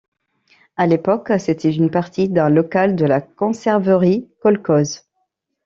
[0.77, 5.05] À l'époque c'était une partie d'un local de la conserverie kolkhoze.